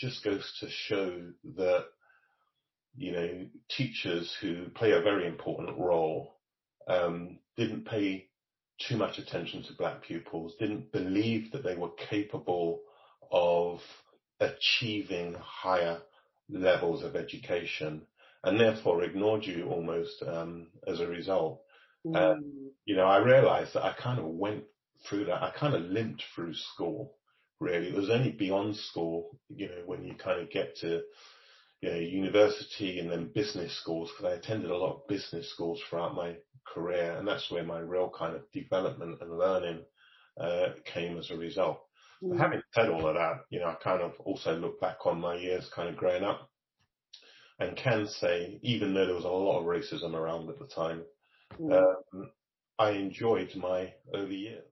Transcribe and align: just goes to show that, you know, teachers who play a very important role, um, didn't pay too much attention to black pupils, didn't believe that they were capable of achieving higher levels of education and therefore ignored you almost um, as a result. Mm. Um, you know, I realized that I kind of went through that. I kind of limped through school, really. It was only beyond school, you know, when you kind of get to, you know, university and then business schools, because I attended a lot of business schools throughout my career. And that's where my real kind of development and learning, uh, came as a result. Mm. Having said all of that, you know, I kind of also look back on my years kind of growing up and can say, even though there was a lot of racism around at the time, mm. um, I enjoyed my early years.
just 0.00 0.24
goes 0.24 0.50
to 0.60 0.68
show 0.70 1.22
that, 1.56 1.84
you 2.96 3.12
know, 3.12 3.46
teachers 3.68 4.34
who 4.40 4.68
play 4.70 4.92
a 4.92 5.02
very 5.02 5.26
important 5.26 5.78
role, 5.78 6.36
um, 6.88 7.38
didn't 7.56 7.84
pay 7.86 8.26
too 8.88 8.96
much 8.96 9.18
attention 9.18 9.62
to 9.62 9.74
black 9.74 10.02
pupils, 10.02 10.54
didn't 10.58 10.90
believe 10.90 11.52
that 11.52 11.62
they 11.62 11.76
were 11.76 11.90
capable 12.08 12.80
of 13.30 13.80
achieving 14.40 15.36
higher 15.38 15.98
levels 16.48 17.04
of 17.04 17.14
education 17.14 18.02
and 18.42 18.58
therefore 18.58 19.02
ignored 19.02 19.44
you 19.44 19.68
almost 19.68 20.22
um, 20.26 20.68
as 20.86 21.00
a 21.00 21.06
result. 21.06 21.60
Mm. 22.06 22.16
Um, 22.16 22.70
you 22.86 22.96
know, 22.96 23.04
I 23.04 23.18
realized 23.18 23.74
that 23.74 23.84
I 23.84 23.92
kind 23.92 24.18
of 24.18 24.24
went 24.24 24.64
through 25.06 25.26
that. 25.26 25.42
I 25.42 25.50
kind 25.50 25.74
of 25.74 25.82
limped 25.82 26.24
through 26.34 26.54
school, 26.54 27.16
really. 27.60 27.88
It 27.88 27.94
was 27.94 28.10
only 28.10 28.32
beyond 28.32 28.76
school, 28.76 29.38
you 29.48 29.68
know, 29.68 29.82
when 29.86 30.04
you 30.04 30.14
kind 30.14 30.40
of 30.40 30.50
get 30.50 30.76
to, 30.78 31.02
you 31.80 31.90
know, 31.90 31.96
university 31.96 32.98
and 32.98 33.10
then 33.10 33.30
business 33.32 33.78
schools, 33.80 34.10
because 34.10 34.32
I 34.32 34.36
attended 34.36 34.70
a 34.70 34.76
lot 34.76 34.94
of 34.94 35.08
business 35.08 35.50
schools 35.52 35.80
throughout 35.88 36.14
my 36.14 36.36
career. 36.66 37.16
And 37.18 37.28
that's 37.28 37.50
where 37.50 37.64
my 37.64 37.78
real 37.78 38.10
kind 38.16 38.34
of 38.34 38.50
development 38.52 39.18
and 39.20 39.38
learning, 39.38 39.84
uh, 40.40 40.70
came 40.84 41.18
as 41.18 41.30
a 41.30 41.36
result. 41.36 41.80
Mm. 42.22 42.38
Having 42.38 42.62
said 42.74 42.88
all 42.88 43.06
of 43.06 43.14
that, 43.14 43.44
you 43.50 43.60
know, 43.60 43.66
I 43.66 43.74
kind 43.82 44.02
of 44.02 44.12
also 44.20 44.56
look 44.56 44.80
back 44.80 45.06
on 45.06 45.20
my 45.20 45.36
years 45.36 45.70
kind 45.74 45.88
of 45.88 45.96
growing 45.96 46.24
up 46.24 46.50
and 47.58 47.76
can 47.76 48.08
say, 48.08 48.58
even 48.62 48.94
though 48.94 49.06
there 49.06 49.14
was 49.14 49.24
a 49.24 49.28
lot 49.28 49.60
of 49.60 49.66
racism 49.66 50.14
around 50.14 50.48
at 50.48 50.58
the 50.58 50.66
time, 50.66 51.02
mm. 51.60 51.72
um, 51.72 52.30
I 52.78 52.92
enjoyed 52.92 53.54
my 53.56 53.92
early 54.14 54.36
years. 54.36 54.64